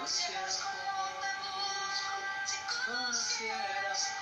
[0.00, 0.60] conocieras
[2.86, 4.19] cómo te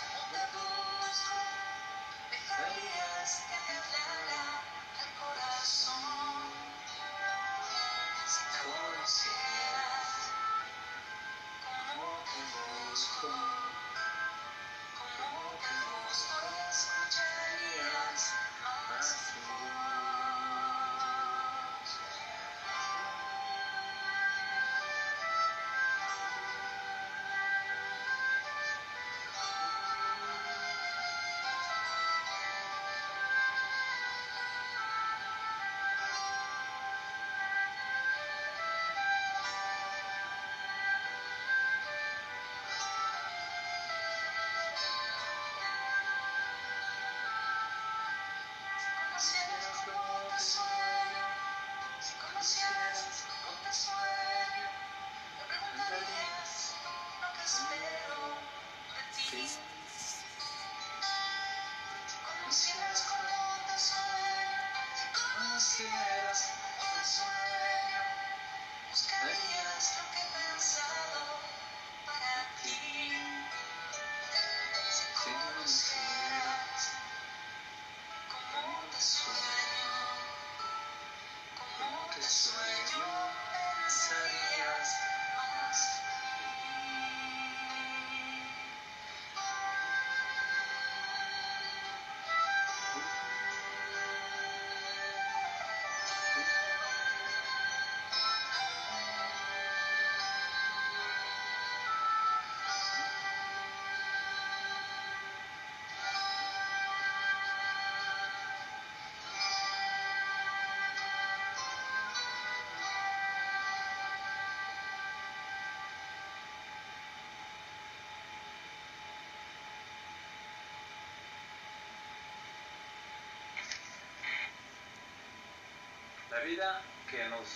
[126.38, 127.48] La vida que nos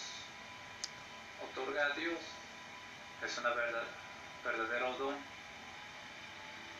[1.40, 2.18] otorga Dios
[3.24, 3.84] es una verdad,
[4.44, 5.14] verdadero don,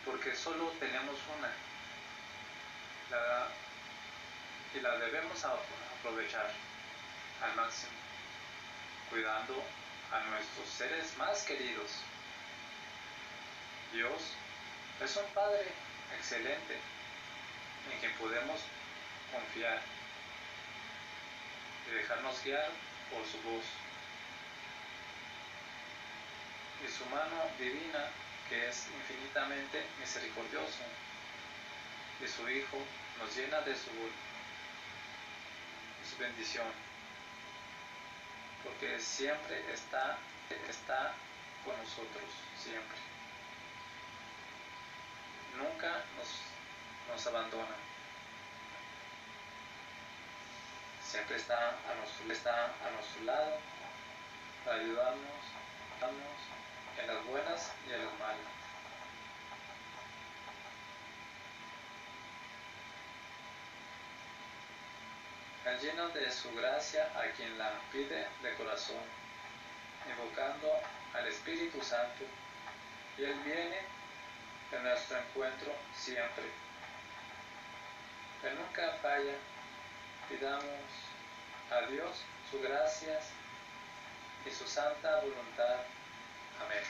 [0.05, 1.49] porque solo tenemos una
[4.75, 6.51] y la debemos aprovechar
[7.41, 7.93] al máximo,
[9.09, 9.63] cuidando
[10.11, 11.93] a nuestros seres más queridos.
[13.93, 14.35] Dios
[15.05, 15.69] es un Padre
[16.19, 16.81] excelente
[17.93, 18.59] en quien podemos
[19.31, 19.92] confiar
[21.93, 22.71] y dejarnos guiar
[23.11, 23.65] por su voz.
[26.85, 28.09] Y su mano divina,
[28.49, 30.83] que es infinitamente misericordioso,
[32.21, 32.79] y su Hijo
[33.19, 33.91] nos llena de su,
[36.01, 36.67] de su bendición,
[38.65, 40.19] porque siempre está,
[40.69, 41.15] está
[41.65, 42.25] con nosotros,
[42.57, 42.99] siempre.
[45.57, 46.29] Nunca nos,
[47.09, 47.92] nos abandona.
[51.13, 51.95] Siempre está a
[52.91, 53.59] nuestro, lado
[54.65, 55.45] para ayudarnos,
[55.99, 56.41] ayudarnos
[56.99, 58.53] en las buenas y en las malas.
[65.83, 69.03] Llena de su gracia a quien la pide de corazón,
[70.09, 70.69] invocando
[71.13, 72.25] al Espíritu Santo,
[73.19, 73.81] y Él viene
[74.71, 76.45] en nuestro encuentro siempre.
[78.45, 79.35] Él nunca falla
[80.33, 80.65] pidamos
[81.71, 82.11] a Dios
[82.51, 83.25] su gracias
[84.47, 85.77] y su santa voluntad.
[86.65, 86.83] Amén.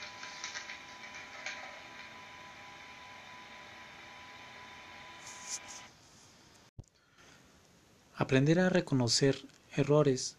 [8.17, 9.37] Aprender a reconocer
[9.77, 10.37] errores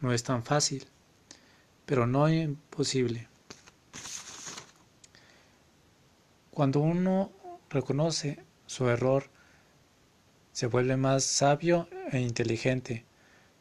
[0.00, 0.86] no es tan fácil,
[1.86, 3.28] pero no imposible.
[6.52, 7.32] Cuando uno
[7.70, 9.30] reconoce su error,
[10.58, 13.04] se vuelve más sabio e inteligente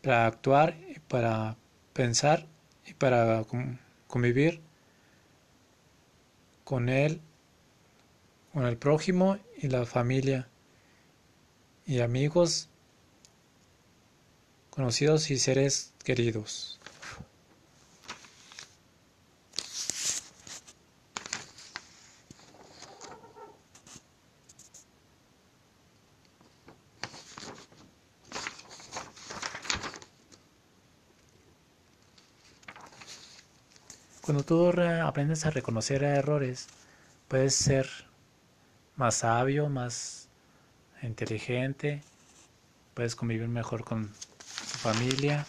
[0.01, 1.55] para actuar y para
[1.93, 2.47] pensar
[2.87, 4.61] y para con- convivir
[6.63, 7.21] con él,
[8.51, 10.47] con el prójimo y la familia
[11.85, 12.67] y amigos,
[14.71, 16.76] conocidos y seres queridos.
[34.37, 36.67] Cuando tú re- aprendes a reconocer errores,
[37.27, 37.89] puedes ser
[38.95, 40.27] más sabio, más
[41.01, 42.03] inteligente,
[42.93, 45.43] puedes convivir mejor con tu familia.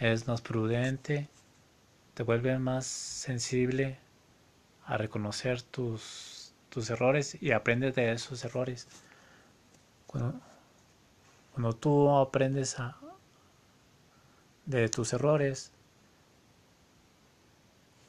[0.00, 1.28] eres más prudente,
[2.14, 3.96] te vuelves más sensible
[4.86, 8.88] a reconocer tus, tus errores y aprendes de esos errores.
[10.08, 10.40] Cuando,
[11.52, 12.98] cuando tú aprendes a,
[14.66, 15.70] de tus errores,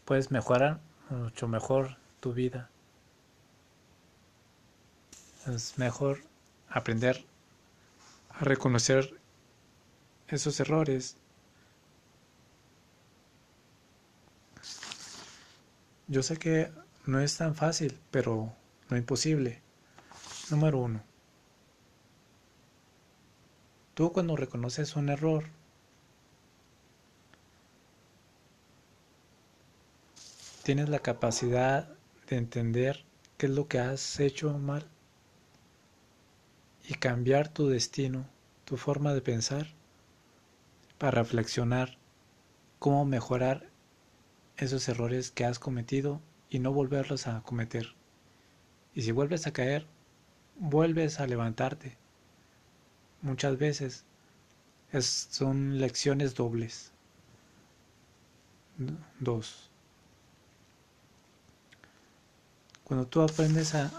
[0.05, 0.79] puedes mejorar
[1.09, 2.69] mucho mejor tu vida.
[5.47, 6.21] Es mejor
[6.69, 7.23] aprender
[8.29, 9.19] a reconocer
[10.27, 11.17] esos errores.
[16.07, 16.71] Yo sé que
[17.05, 18.53] no es tan fácil, pero
[18.89, 19.61] no imposible.
[20.49, 21.03] Número uno.
[23.93, 25.45] Tú cuando reconoces un error,
[30.65, 31.87] tienes la capacidad
[32.27, 33.05] de entender
[33.37, 34.89] qué es lo que has hecho mal
[36.89, 38.25] y cambiar tu destino,
[38.63, 39.67] tu forma de pensar,
[40.97, 41.99] para reflexionar
[42.79, 43.69] cómo mejorar
[44.57, 46.19] esos errores que has cometido
[46.49, 47.93] y no volverlos a cometer.
[48.95, 49.85] Y si vuelves a caer,
[50.55, 51.95] vuelves a levantarte.
[53.21, 54.03] Muchas veces
[54.99, 56.91] son lecciones dobles.
[59.19, 59.69] Dos.
[62.85, 63.89] Cuando tú aprendes a,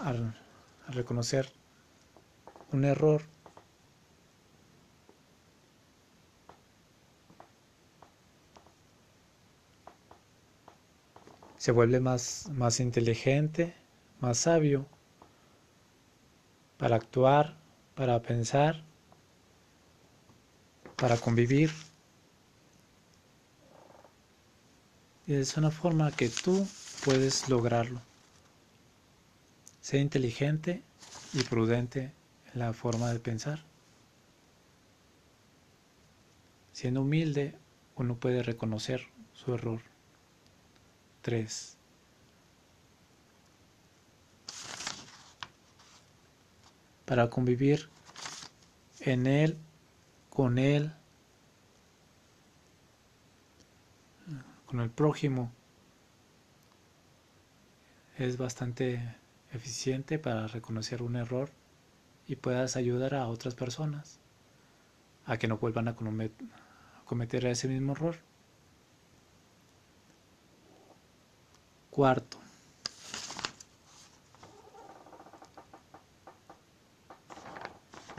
[0.87, 1.51] reconocer
[2.71, 3.21] un error,
[11.57, 13.75] se vuelve más, más inteligente,
[14.21, 14.85] más sabio
[16.77, 17.57] para actuar,
[17.93, 18.85] para pensar,
[20.95, 21.71] para convivir.
[25.25, 26.65] Y es una forma que tú
[27.03, 27.99] puedes lograrlo.
[29.87, 30.83] Sé inteligente
[31.31, 32.11] y prudente
[32.51, 33.63] en la forma de pensar.
[36.73, 37.57] Siendo humilde,
[37.95, 39.79] uno puede reconocer su error.
[41.21, 41.77] 3.
[47.05, 47.87] Para convivir
[48.99, 49.57] en él,
[50.29, 50.91] con él,
[54.65, 55.49] con el prójimo,
[58.17, 59.15] es bastante
[59.57, 61.49] eficiente para reconocer un error
[62.27, 64.19] y puedas ayudar a otras personas
[65.25, 65.95] a que no vuelvan a
[67.05, 68.15] cometer ese mismo error.
[71.89, 72.37] Cuarto.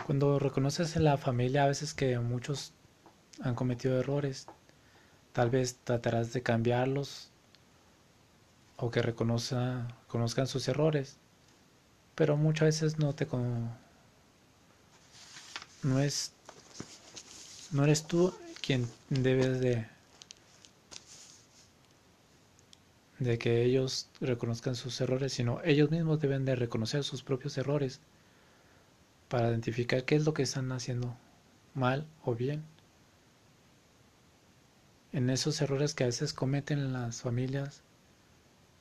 [0.05, 2.73] Cuando reconoces en la familia a veces que muchos
[3.43, 4.47] han cometido errores,
[5.33, 7.31] tal vez tratarás de cambiarlos
[8.77, 11.19] o que reconozcan, conozcan sus errores,
[12.19, 13.29] pero muchas veces no te
[15.85, 16.33] no es
[17.71, 19.87] no eres tú quien debes de
[23.21, 28.01] de que ellos reconozcan sus errores, sino ellos mismos deben de reconocer sus propios errores
[29.29, 31.17] para identificar qué es lo que están haciendo
[31.75, 32.65] mal o bien.
[35.13, 37.83] En esos errores que a veces cometen las familias,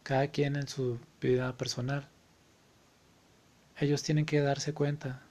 [0.01, 2.09] cada quien en su vida personal.
[3.79, 5.21] Ellos tienen que darse cuenta.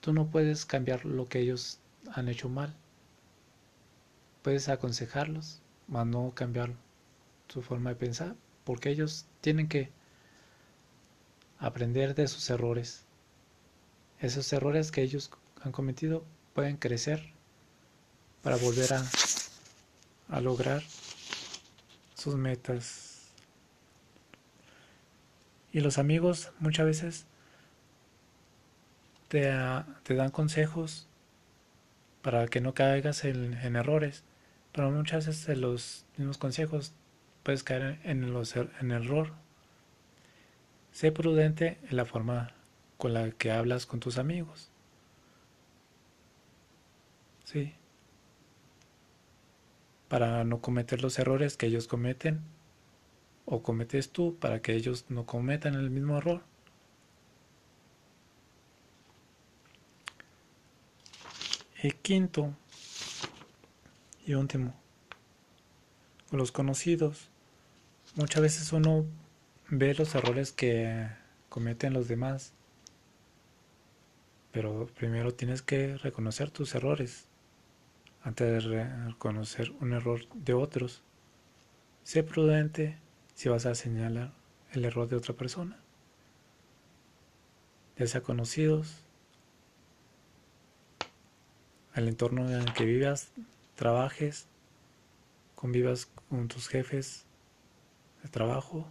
[0.00, 1.78] Tú no puedes cambiar lo que ellos
[2.12, 2.74] han hecho mal.
[4.42, 6.74] Puedes aconsejarlos, mas no cambiar
[7.48, 9.90] su forma de pensar, porque ellos tienen que
[11.58, 13.04] aprender de sus errores.
[14.20, 15.30] Esos errores que ellos
[15.62, 17.32] han cometido pueden crecer
[18.42, 19.04] para volver a,
[20.30, 20.82] a lograr
[22.14, 23.09] sus metas.
[25.72, 27.26] Y los amigos muchas veces
[29.28, 31.08] te, dan consejos
[32.22, 34.24] para que no caigas en, errores,
[34.72, 36.92] pero muchas veces los mismos consejos
[37.42, 39.32] puedes caer en, los, er, en error.
[40.92, 42.52] Sé prudente en la forma
[42.98, 44.70] con la que hablas con tus amigos.
[47.44, 47.74] Sí
[50.10, 52.40] para no cometer los errores que ellos cometen
[53.44, 56.42] o cometes tú para que ellos no cometan el mismo error.
[61.82, 62.54] Y quinto
[64.26, 64.74] y último,
[66.28, 67.30] con los conocidos,
[68.16, 69.06] muchas veces uno
[69.68, 71.08] ve los errores que
[71.48, 72.52] cometen los demás,
[74.52, 77.26] pero primero tienes que reconocer tus errores
[78.22, 81.02] antes de reconocer un error de otros.
[82.02, 82.98] Sé prudente
[83.40, 84.34] si vas a señalar
[84.72, 85.78] el error de otra persona,
[87.96, 89.02] ya sea conocidos
[91.94, 93.32] el entorno en el que vivas,
[93.76, 94.46] trabajes,
[95.54, 97.24] convivas con tus jefes
[98.22, 98.86] de trabajo.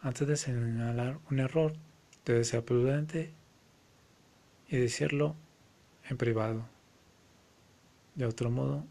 [0.00, 1.74] Antes de señalar un error,
[2.24, 3.34] debes ser prudente
[4.66, 5.36] y decirlo
[6.08, 6.64] en privado.
[8.14, 8.86] De otro modo,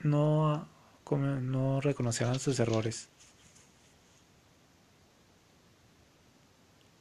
[0.00, 0.68] no,
[1.16, 3.08] no reconocerán sus errores.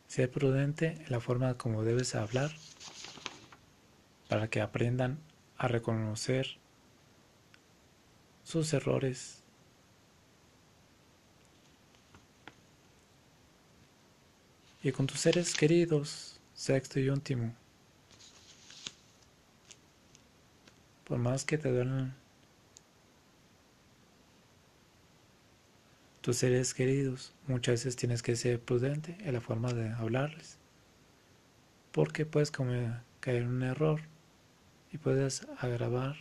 [0.08, 2.52] Sé prudente en la forma como debes hablar
[4.30, 5.20] para que aprendan
[5.58, 6.58] a reconocer
[8.44, 9.44] sus errores.
[14.82, 17.54] Y con tus seres queridos, sexto y último,
[21.04, 22.14] por más que te duelen
[26.28, 30.58] tus seres queridos, muchas veces tienes que ser prudente en la forma de hablarles,
[31.94, 34.02] porque puedes caer en un error
[34.92, 36.18] y puedes agravar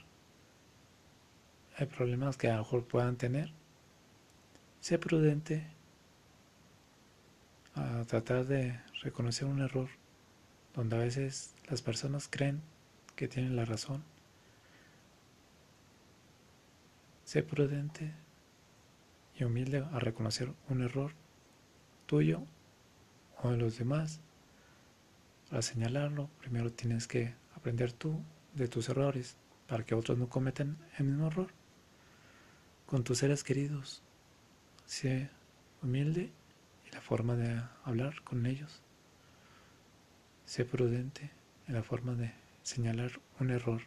[1.76, 3.50] hay problemas que a lo mejor puedan tener.
[4.80, 5.66] Sé prudente
[7.74, 9.88] a tratar de reconocer un error
[10.76, 12.62] donde a veces las personas creen
[13.16, 14.04] que tienen la razón.
[17.24, 18.14] Sé prudente
[19.38, 21.12] y humilde a reconocer un error
[22.06, 22.42] tuyo
[23.42, 24.20] o de los demás.
[25.50, 28.20] Para señalarlo, primero tienes que aprender tú
[28.54, 31.48] de tus errores para que otros no cometan el mismo error.
[32.86, 34.02] Con tus seres queridos,
[34.84, 35.30] sé
[35.82, 36.32] humilde
[36.86, 38.82] y la forma de hablar con ellos.
[40.44, 41.30] Sé prudente
[41.66, 43.82] en la forma de señalar un error.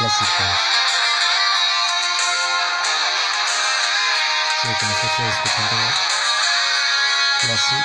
[0.00, 0.12] Nos
[5.04, 5.76] estoy escuchando
[7.40, 7.82] clásico.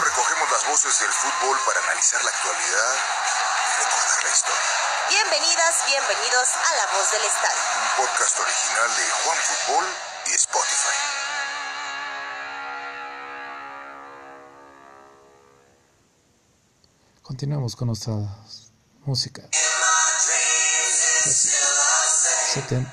[0.00, 2.94] Recogemos las voces del fútbol para analizar la actualidad
[3.68, 4.72] y recordar la historia.
[5.10, 7.60] Bienvenidas, bienvenidos a La Voz del Estadio.
[7.82, 9.84] Un podcast original de Juan Fútbol
[10.26, 10.96] y Spotify.
[17.22, 18.14] Continuamos con nuestra
[19.04, 19.42] música.
[22.54, 22.90] 70.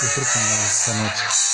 [0.00, 1.49] Disfruten esta noche.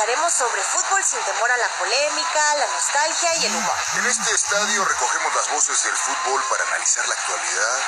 [0.00, 3.76] Conversaremos sobre fútbol sin temor a la polémica, la nostalgia y el humor.
[3.98, 7.78] En este estadio recogemos las voces del fútbol para analizar la actualidad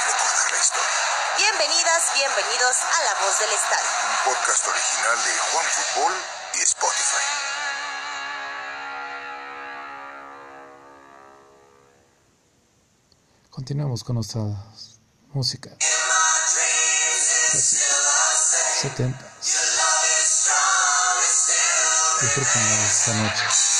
[0.00, 0.88] y recordar la historia.
[1.36, 3.90] Bienvenidas, bienvenidos a La Voz del Estadio.
[4.08, 6.14] Un podcast original de Juan Fútbol
[6.54, 7.24] y Spotify.
[13.50, 14.40] Continuamos con nuestra
[15.34, 15.76] música.
[18.80, 19.63] 70.
[22.24, 23.73] Disfruten esta noche.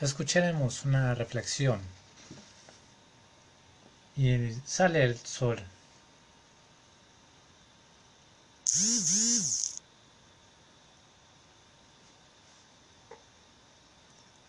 [0.00, 1.80] Escucharemos una reflexión.
[4.16, 5.60] Y sale el sol.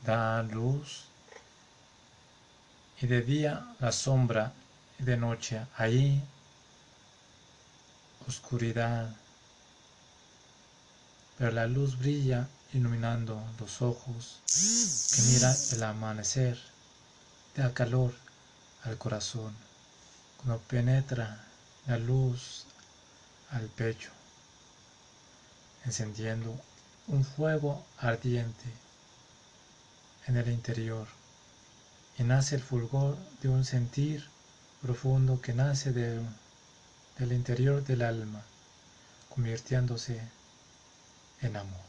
[0.06, 1.06] Da luz.
[3.02, 4.54] Y de día la sombra
[5.00, 6.22] y de noche ahí
[8.28, 9.16] oscuridad.
[11.40, 14.40] Pero la luz brilla iluminando los ojos
[15.16, 16.58] que mira el amanecer,
[17.56, 18.14] da calor
[18.84, 19.54] al corazón,
[20.38, 21.44] cuando penetra
[21.88, 22.66] la luz
[23.52, 24.12] al pecho,
[25.86, 26.56] encendiendo
[27.08, 28.66] un fuego ardiente
[30.28, 31.08] en el interior,
[32.20, 34.30] y nace el fulgor de un sentir
[34.82, 36.22] profundo que nace de-
[37.18, 38.42] del interior del alma,
[39.30, 40.22] convirtiéndose
[41.42, 41.89] en amor.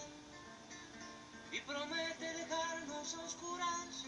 [1.65, 4.05] promete dejarnos a oscuras.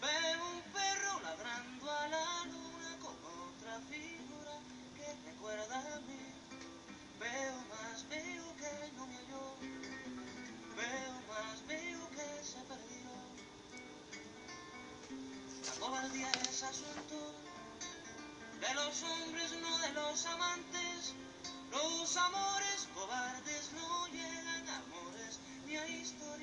[0.00, 3.16] Veo un perro ladrando a la luna con
[3.46, 4.54] otra figura
[4.96, 6.24] que recuerda a mí.
[7.20, 9.56] Veo más, veo que no me halló.
[10.76, 13.12] Veo más, veo que se perdió.
[15.94, 17.16] al día es asunto
[18.60, 21.14] de los hombres, no de los amantes.
[21.70, 26.31] Los amores cobardes no llegan a amores, ni a historias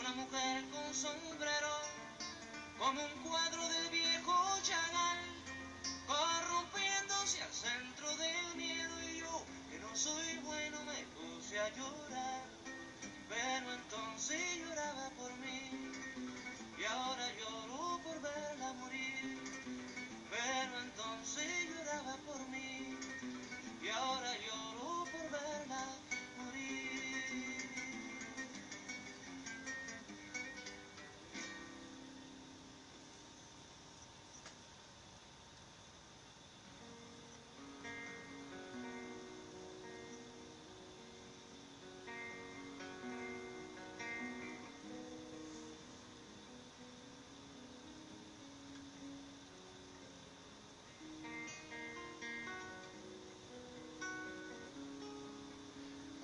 [0.00, 1.68] Una mujer con sombrero,
[2.78, 3.49] como un cuadro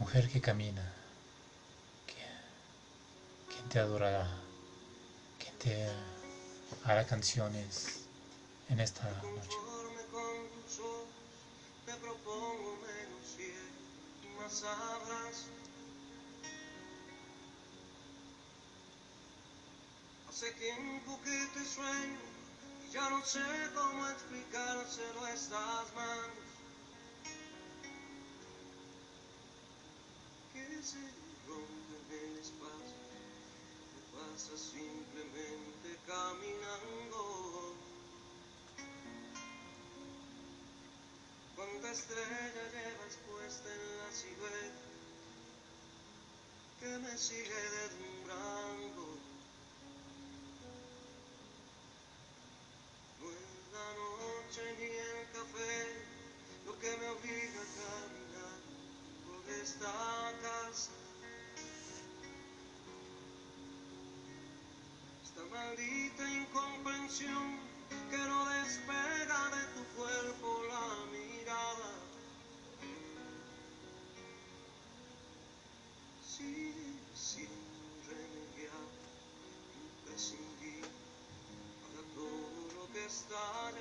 [0.06, 0.84] Mujer que camina,
[3.48, 4.24] quien te adorará,
[5.36, 5.88] quien te
[6.84, 8.04] hará canciones
[8.68, 9.56] en esta noche.
[20.28, 22.36] Hace tiempo que te sueño
[22.92, 23.40] ya no sé
[23.74, 25.32] cómo explicárselo a
[30.86, 32.94] En el espacio,
[33.90, 37.74] que pasa simplemente caminando.
[41.56, 44.86] Cuánta estrella llevas puesta en la silueta
[46.78, 48.95] que me sigue deslumbrando.
[65.36, 67.58] Esta maldita incomprensión
[68.08, 71.92] que no despega de tu cuerpo la mirada.
[76.24, 79.04] Sigue siendo irremediable,
[80.00, 80.88] imprescindible
[81.82, 83.72] para todo lo que está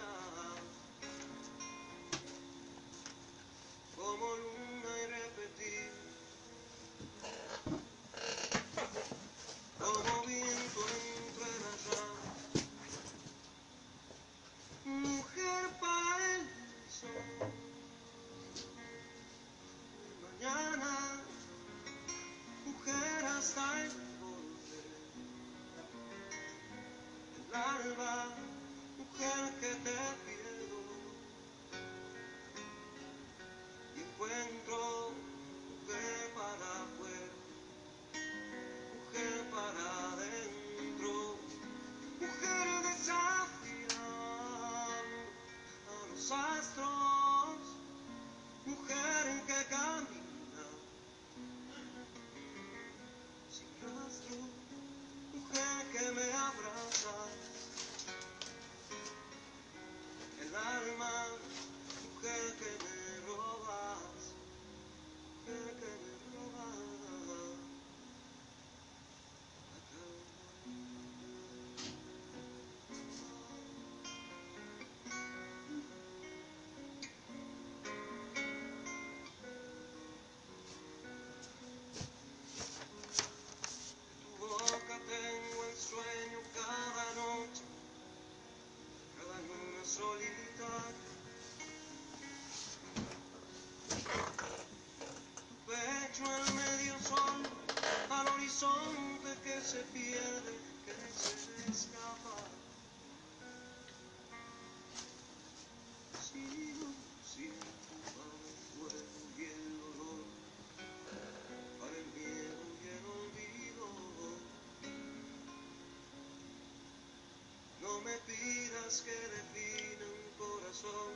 [118.95, 121.11] pidas que defina un corazón.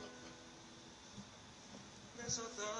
[2.16, 2.79] Desatándote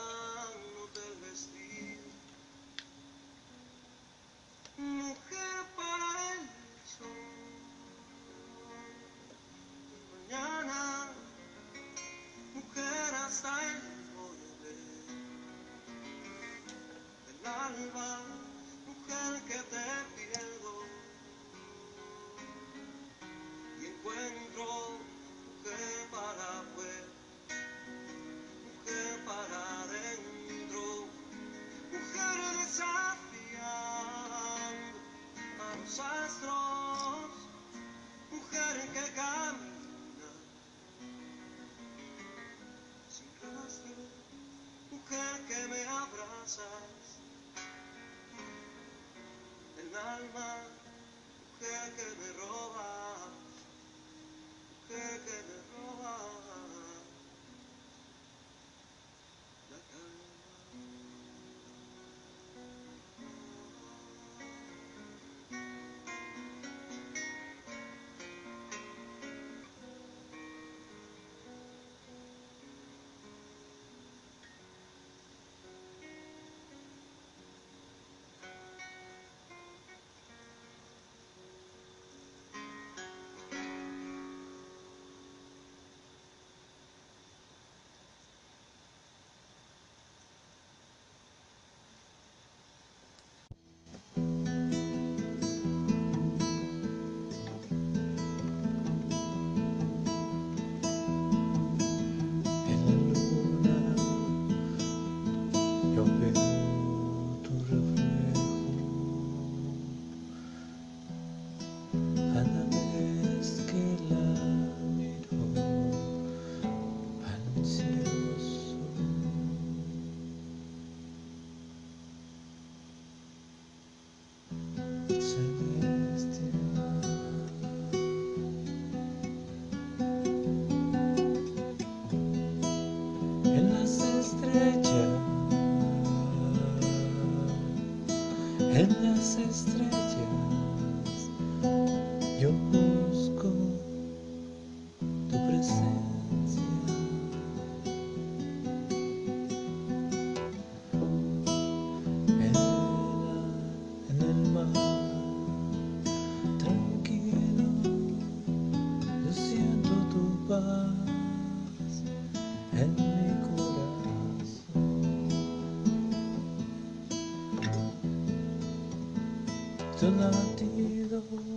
[171.29, 171.50] Senhor.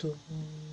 [0.00, 0.69] Cristo.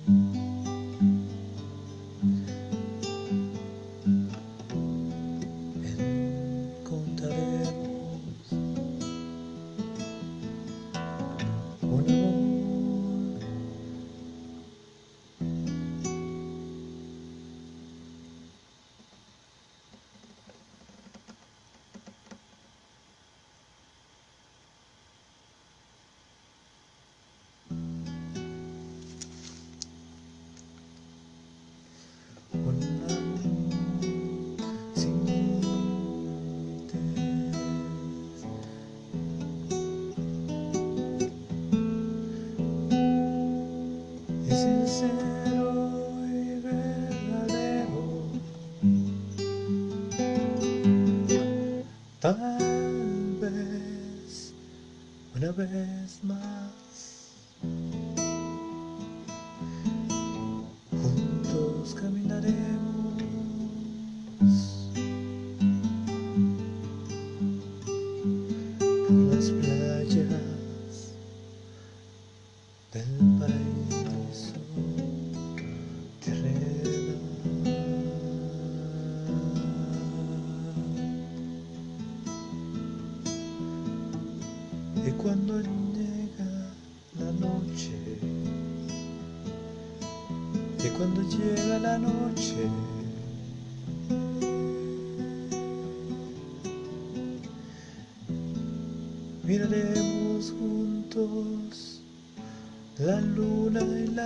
[55.58, 55.97] Una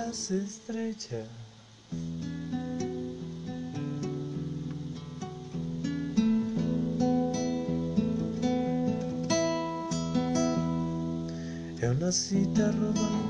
[0.05, 0.31] las
[11.91, 13.22] una cita romántica.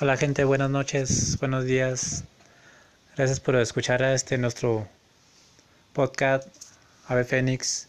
[0.00, 2.24] Hola gente, buenas noches, buenos días.
[3.16, 4.88] Gracias por escuchar a este nuestro
[5.92, 6.48] podcast
[7.06, 7.86] Ave Fénix.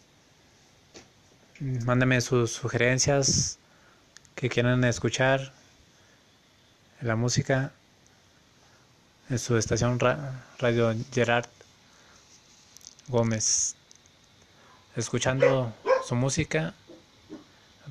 [1.59, 3.57] Mándame sus sugerencias
[4.35, 5.53] que quieran escuchar
[6.99, 7.71] la música
[9.29, 11.47] en su estación ra- Radio Gerard
[13.07, 13.75] Gómez.
[14.97, 15.73] Escuchando
[16.05, 16.73] su música,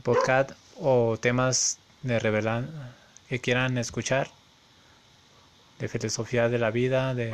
[0.03, 3.00] podcast o temas de revelar
[3.31, 4.29] que quieran escuchar
[5.79, 7.33] de filosofía de la vida, de,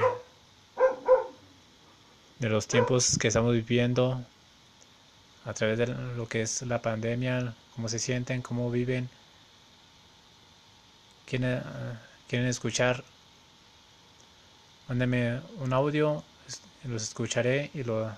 [2.38, 4.22] de los tiempos que estamos viviendo
[5.46, 9.08] a través de lo que es la pandemia, cómo se sienten, cómo viven,
[11.24, 11.62] quieren,
[12.28, 13.02] quieren escuchar,
[14.88, 16.22] mándenme un audio,
[16.84, 18.14] los escucharé y lo, lo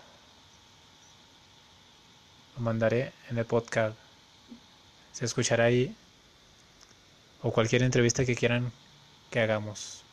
[2.58, 3.96] mandaré en el podcast.
[5.12, 5.94] Se escuchará ahí
[7.42, 8.72] o cualquier entrevista que quieran
[9.30, 10.06] que hagamos.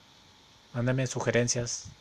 [0.73, 1.95] Mándame sugerencias.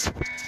[0.00, 0.47] He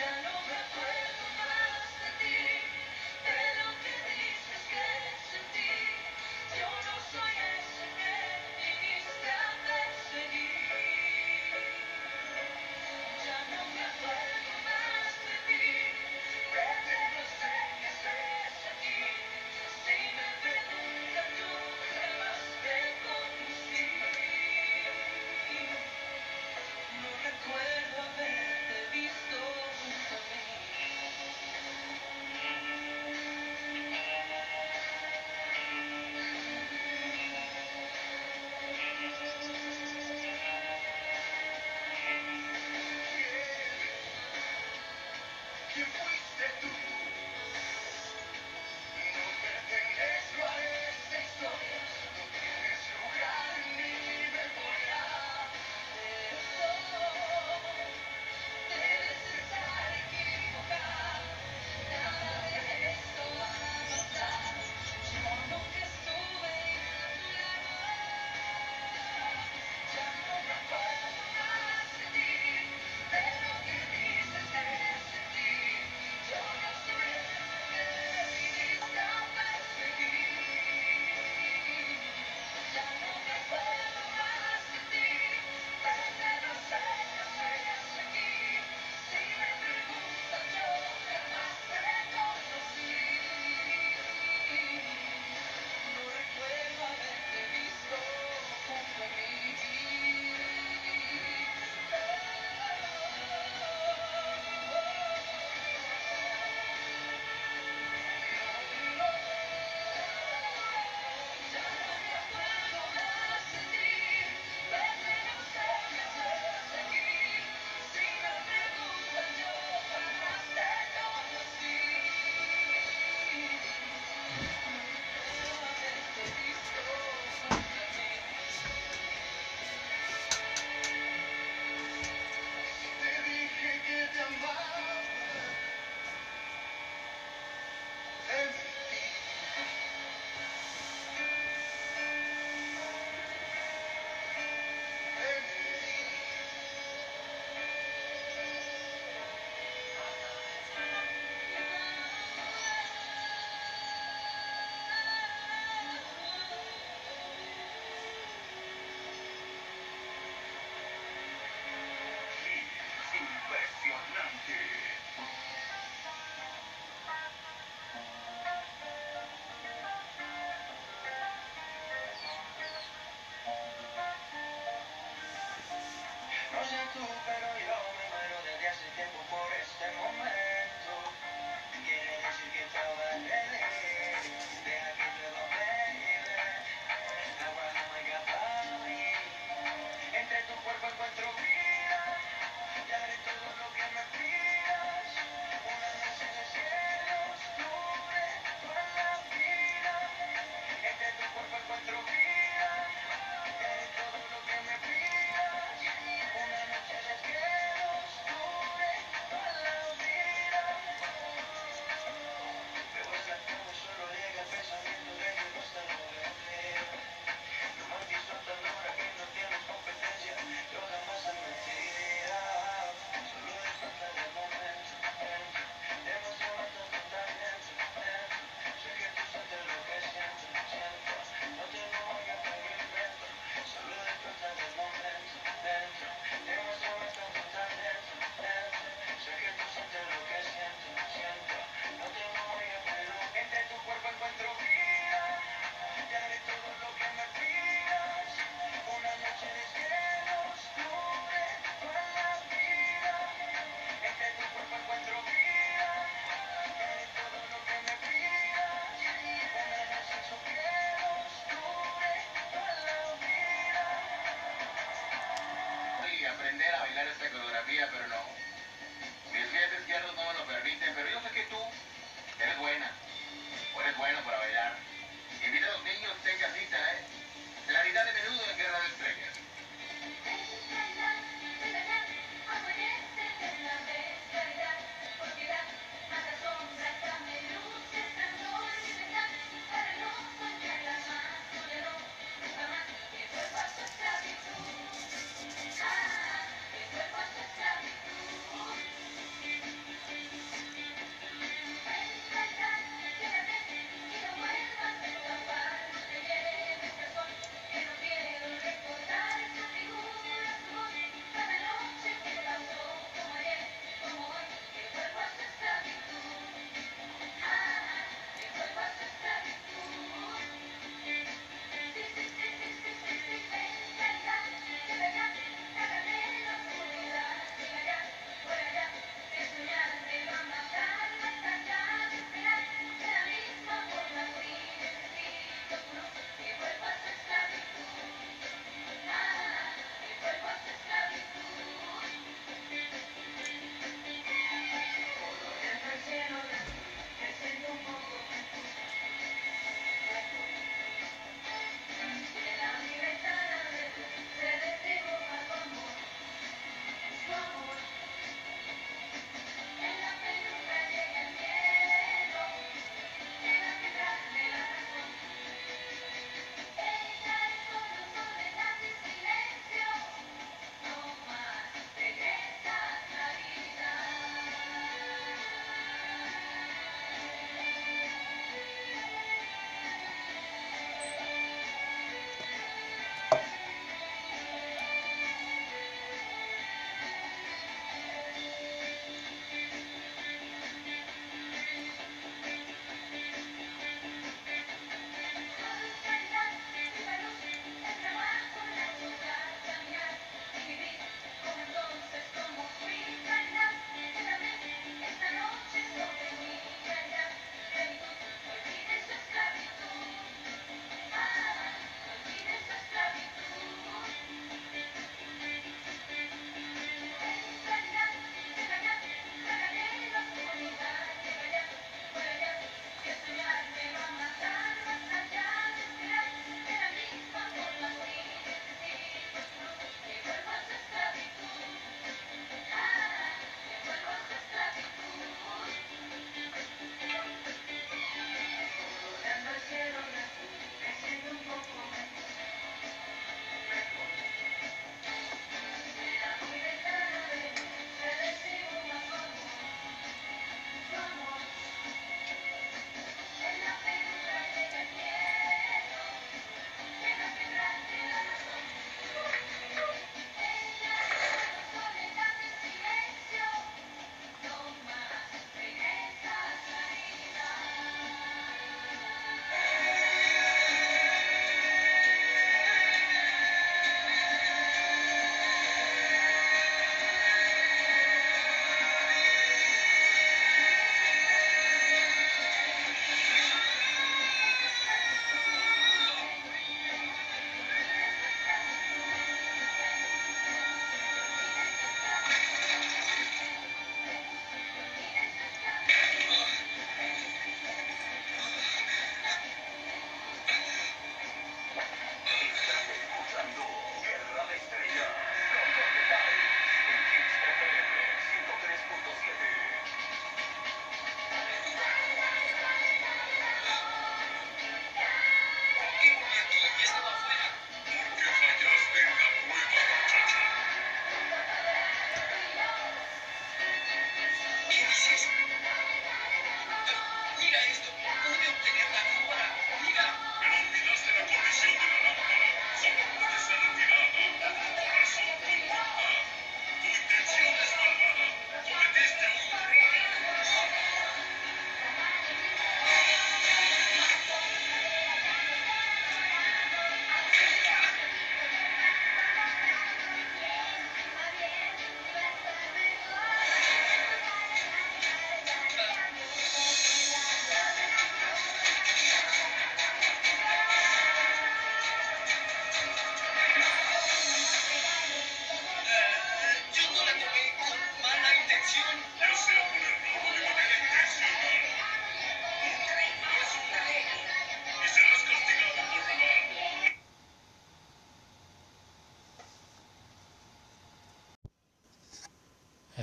[0.00, 0.99] Can you be free?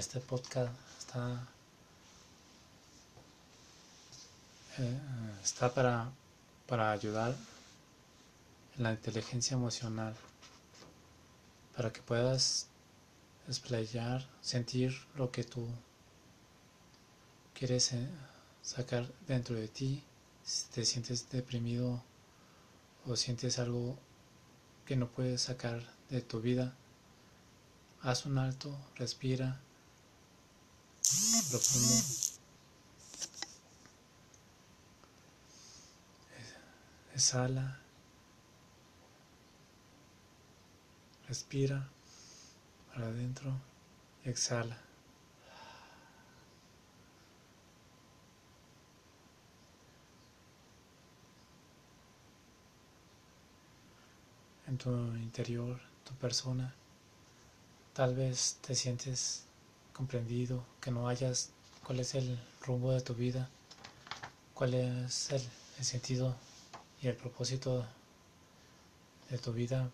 [0.07, 1.45] Este podcast está,
[4.77, 4.99] eh,
[5.43, 6.09] está para,
[6.65, 7.35] para ayudar
[8.77, 10.15] en la inteligencia emocional,
[11.75, 12.67] para que puedas
[13.49, 15.67] explayar, sentir lo que tú
[17.53, 18.07] quieres eh,
[18.61, 20.05] sacar dentro de ti,
[20.41, 22.01] si te sientes deprimido
[23.05, 23.99] o sientes algo
[24.85, 26.73] que no puedes sacar de tu vida,
[28.03, 29.59] haz un alto, respira
[31.49, 32.03] profundo.
[37.15, 37.79] Exhala.
[41.27, 41.89] Respira
[42.93, 43.51] para adentro.
[44.23, 44.77] Exhala.
[54.67, 56.75] En tu interior, tu persona,
[57.93, 59.46] tal vez te sientes
[59.97, 61.49] comprendido, que no hayas
[61.83, 63.49] cuál es el rumbo de tu vida,
[64.53, 65.41] cuál es el,
[65.83, 66.35] sentido
[67.01, 67.85] y el propósito
[69.29, 69.89] de tu vida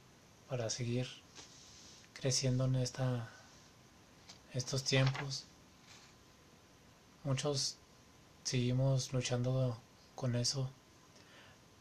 [0.50, 1.08] para seguir
[2.14, 3.30] creciendo en esta
[4.54, 5.46] estos tiempos.
[7.24, 7.78] Muchos
[8.44, 9.78] seguimos luchando
[10.16, 10.70] con eso,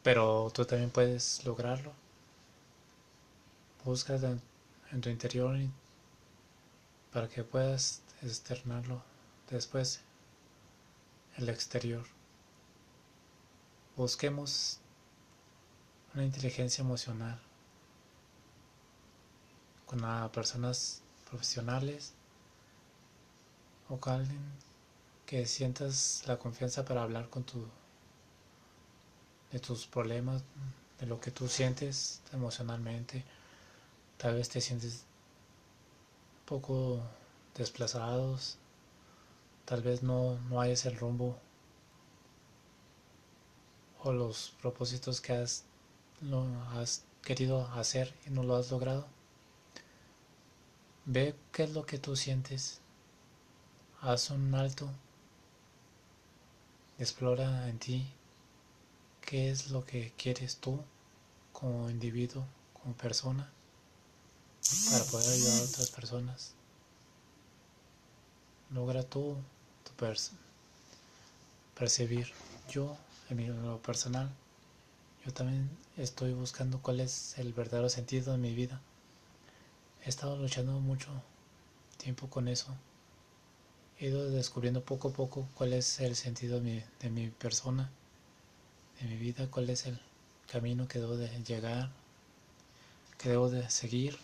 [0.03, 1.93] pero tú también puedes lograrlo.
[3.85, 4.15] Busca
[4.93, 5.59] en tu interior
[7.13, 9.03] para que puedas externarlo
[9.51, 10.01] después
[11.37, 12.05] el exterior.
[13.97, 14.79] Busquemos
[16.15, 17.41] una inteligencia emocional
[19.87, 20.01] con
[20.31, 22.15] personas profesionales
[23.89, 24.41] o con alguien
[25.27, 27.67] que sientas la confianza para hablar con tu
[29.51, 30.43] de tus problemas,
[30.99, 33.23] de lo que tú sientes emocionalmente.
[34.17, 35.05] Tal vez te sientes
[36.41, 37.03] un poco
[37.55, 38.59] desplazados,
[39.65, 41.39] tal vez no, no hayas el rumbo
[44.03, 45.65] o los propósitos que has,
[46.75, 49.07] has querido hacer y no lo has logrado.
[51.05, 52.81] Ve qué es lo que tú sientes.
[54.01, 54.89] Haz un alto.
[56.99, 58.07] Explora en ti
[59.21, 60.81] qué es lo que quieres tú
[61.53, 63.53] como individuo, como persona,
[64.91, 66.55] para poder ayudar a otras personas
[68.73, 69.37] logra tú
[69.85, 69.93] tu
[71.75, 72.33] percibir.
[72.71, 72.97] Yo,
[73.29, 74.31] en lo personal,
[75.25, 78.81] yo también estoy buscando cuál es el verdadero sentido de mi vida.
[80.05, 81.09] He estado luchando mucho
[81.97, 82.75] tiempo con eso.
[83.99, 87.91] He ido descubriendo poco a poco cuál es el sentido de mi, de mi persona,
[89.01, 90.01] de mi vida, cuál es el
[90.51, 91.91] camino que debo de llegar,
[93.19, 94.19] que debo de seguir.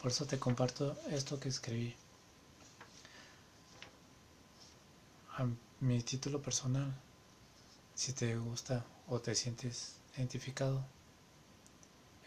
[0.00, 1.94] Por eso te comparto esto que escribí.
[5.38, 5.46] A
[5.80, 6.94] mi título personal,
[7.94, 10.82] si te gusta o te sientes identificado,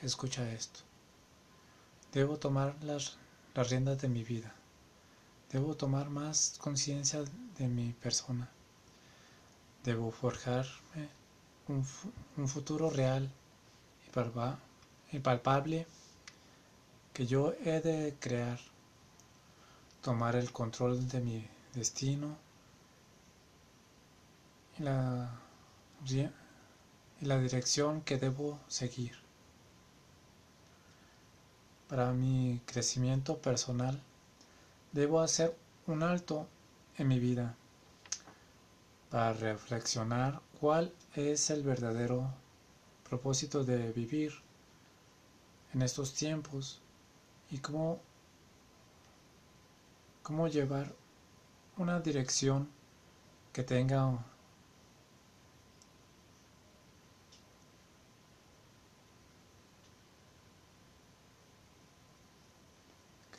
[0.03, 0.81] escucha esto.
[2.13, 3.17] Debo tomar las,
[3.55, 4.53] riendas de mi vida.
[5.51, 7.23] Debo tomar más conciencia
[7.57, 8.47] de mi persona.
[9.83, 11.09] Debo forjarme
[11.67, 11.83] un,
[12.37, 13.29] un futuro real
[14.05, 15.87] y, y palpable
[17.11, 18.59] que yo he de crear.
[20.03, 22.48] Tomar el control de mi destino
[24.79, 25.29] la,
[27.21, 29.13] la dirección que debo seguir.
[31.87, 34.01] Para mi crecimiento personal,
[34.91, 35.55] debo hacer
[35.87, 36.47] un alto
[36.97, 37.55] en mi vida
[39.09, 42.31] para reflexionar cuál es el verdadero
[43.09, 44.33] propósito de vivir
[45.73, 46.79] en estos tiempos
[47.49, 47.99] y cómo,
[50.21, 50.93] cómo llevar
[51.77, 52.69] una dirección
[53.51, 54.23] que tenga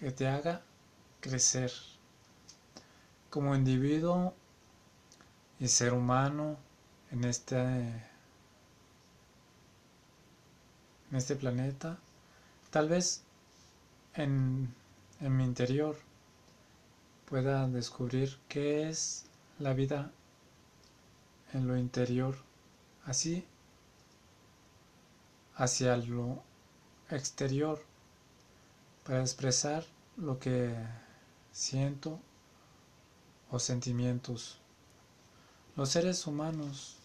[0.01, 0.63] que te haga
[1.21, 1.71] crecer
[3.29, 4.35] como individuo
[5.59, 6.57] y ser humano
[7.11, 7.59] en este
[11.11, 11.99] en este planeta.
[12.71, 13.25] Tal vez
[14.15, 14.75] en,
[15.21, 15.97] en mi interior
[17.27, 19.27] pueda descubrir qué es
[19.59, 20.13] la vida
[21.53, 22.37] en lo interior
[23.05, 23.45] así
[25.57, 26.43] hacia lo
[27.11, 27.90] exterior
[29.11, 29.85] para expresar
[30.17, 30.73] lo que
[31.51, 32.21] siento
[33.51, 34.61] o sentimientos.
[35.75, 36.97] Los seres humanos,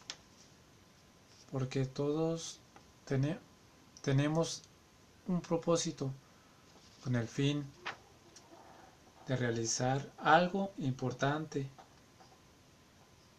[1.52, 2.60] porque todos
[4.04, 4.62] tenemos
[5.28, 6.12] un propósito
[7.04, 7.66] con el fin
[9.28, 11.68] de realizar algo importante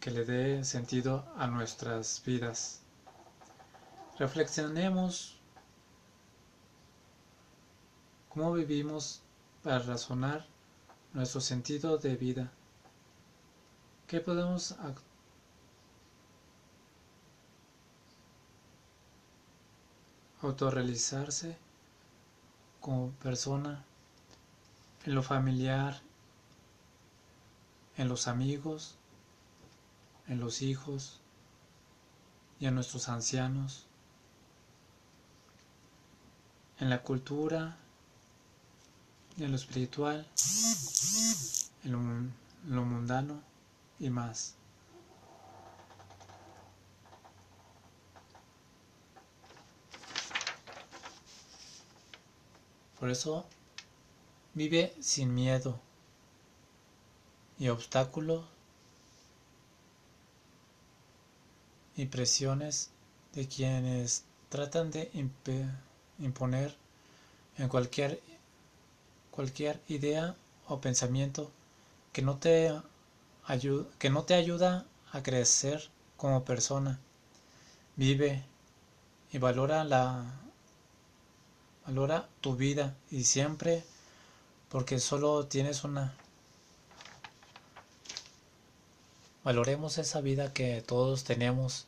[0.01, 2.81] que le dé sentido a nuestras vidas.
[4.19, 5.36] Reflexionemos
[8.37, 9.23] cómo vivimos
[9.63, 10.45] para razonar
[11.11, 12.51] nuestro sentido de vida.
[14.05, 14.75] ¿Qué podemos
[20.39, 21.57] autorrealizarse
[22.79, 23.83] como persona
[25.05, 25.99] en lo familiar,
[27.97, 28.99] en los amigos,
[30.27, 31.21] en los hijos
[32.59, 33.87] y en nuestros ancianos,
[36.77, 37.77] en la cultura,
[39.39, 40.25] en lo espiritual,
[41.83, 42.33] en
[42.67, 43.41] lo, mundano
[43.99, 44.55] y más.
[52.99, 53.45] Por eso
[54.55, 55.79] vive sin miedo
[57.59, 58.43] y obstáculos
[61.95, 62.89] y presiones
[63.33, 65.11] de quienes tratan de
[66.17, 66.75] imponer
[67.57, 68.19] en cualquier
[69.37, 70.35] cualquier idea
[70.67, 71.51] o pensamiento
[72.11, 72.73] que no te
[73.45, 76.99] ayuda, que no te ayuda a crecer como persona.
[77.95, 78.43] Vive
[79.31, 80.25] y valora la
[81.85, 83.83] valora tu vida y siempre
[84.69, 86.15] porque solo tienes una
[89.43, 91.85] Valoremos esa vida que todos tenemos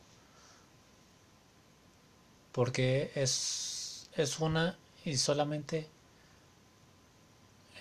[2.52, 5.90] porque es, es una y solamente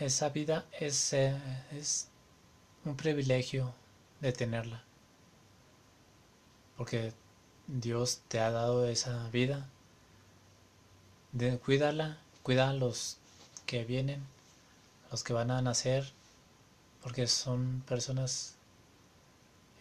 [0.00, 1.36] esa vida es, eh,
[1.72, 2.08] es
[2.84, 3.74] un privilegio
[4.20, 4.84] de tenerla.
[6.76, 7.12] Porque
[7.66, 9.68] Dios te ha dado esa vida.
[11.32, 13.18] De, cuídala, cuida a los
[13.66, 14.24] que vienen,
[15.10, 16.12] los que van a nacer,
[17.02, 18.56] porque son personas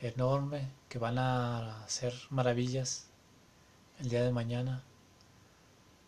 [0.02, 3.08] enorme que van a hacer maravillas
[4.00, 4.84] el día de mañana.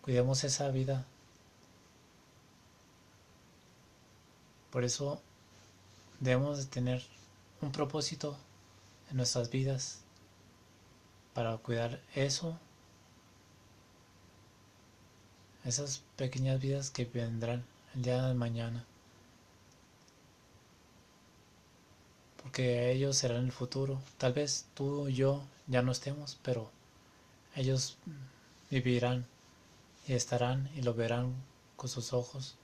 [0.02, 1.06] Cuidemos esa vida.
[4.72, 5.22] Por eso
[6.20, 7.04] debemos de tener
[7.62, 8.38] un propósito
[9.10, 10.00] en nuestras vidas
[11.34, 12.58] para cuidar eso,
[15.66, 17.64] esas pequeñas vidas que vendrán
[17.96, 18.86] el día de mañana.
[22.50, 24.02] porque ellos serán el futuro.
[24.18, 26.72] Tal vez tú y yo ya no estemos, pero
[27.56, 27.96] ellos
[28.72, 29.28] vivirán
[30.08, 31.36] y estarán y lo verán
[31.76, 32.56] con sus ojos,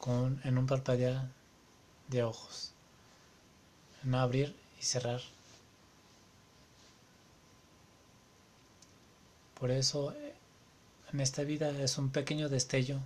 [0.00, 1.28] con, en un parpadear
[2.08, 2.72] de ojos,
[4.02, 5.20] en abrir y cerrar.
[9.58, 10.14] Por eso
[11.12, 12.98] en esta vida es un pequeño destello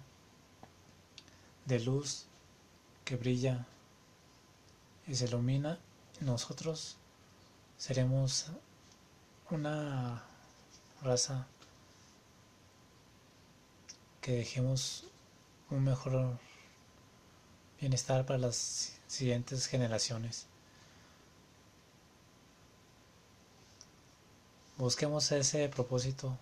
[1.66, 2.26] de luz
[3.04, 3.66] que brilla
[5.06, 5.78] y se ilumina,
[6.20, 6.96] nosotros
[7.76, 8.46] seremos
[9.50, 10.22] una
[11.02, 11.46] raza
[14.20, 15.04] que dejemos
[15.70, 16.38] un mejor
[17.84, 20.46] bienestar para las siguientes generaciones.
[24.78, 26.38] Busquemos ese propósito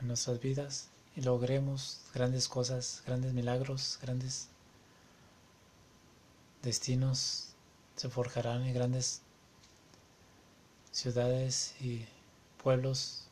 [0.00, 4.46] en nuestras vidas y logremos grandes cosas, grandes milagros, grandes
[6.62, 7.56] destinos
[7.96, 9.22] se forjarán en grandes
[10.92, 12.06] ciudades y
[12.62, 13.24] pueblos,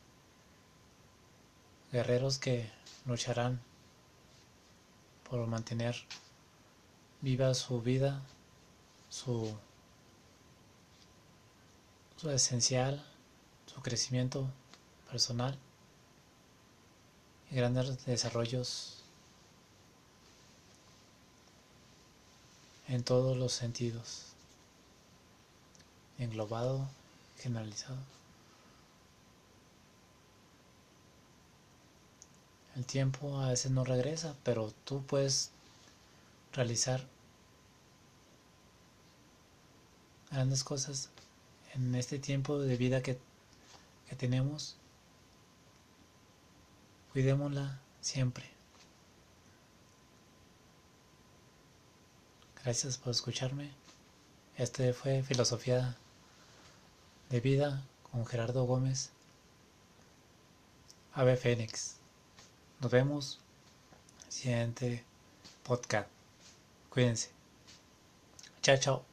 [1.93, 2.69] guerreros que
[3.05, 3.66] lucharán
[5.29, 5.95] por mantener
[7.21, 8.21] viva su vida,
[9.09, 9.53] su,
[12.15, 13.03] su esencial,
[13.65, 14.47] su crecimiento
[15.09, 15.57] personal
[17.51, 19.03] y grandes desarrollos
[22.87, 24.27] en todos los sentidos,
[26.17, 26.87] englobado,
[27.37, 28.16] generalizado.
[32.77, 35.49] El tiempo a veces no regresa, pero tú puedes
[36.53, 37.03] realizar
[40.29, 41.09] grandes cosas
[41.73, 43.17] en este tiempo de vida que,
[44.07, 44.77] que tenemos.
[47.13, 48.45] Cuidémosla siempre.
[52.63, 53.71] Gracias por escucharme.
[54.55, 55.97] Este fue Filosofía
[57.31, 59.09] de Vida con Gerardo Gómez.
[61.13, 61.96] Ave Fénix.
[62.79, 63.39] Nos vemos
[64.21, 65.03] en el siguiente
[65.63, 66.07] podcast.
[66.89, 67.29] Cuídense.
[68.61, 69.06] Chao, chao.